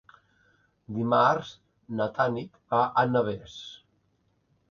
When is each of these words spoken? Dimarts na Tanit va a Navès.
Dimarts 0.95 1.51
na 1.99 2.07
Tanit 2.15 2.57
va 2.75 2.81
a 3.01 3.03
Navès. 3.13 3.59